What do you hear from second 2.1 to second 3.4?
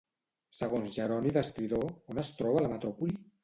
on es troba la metròpoli?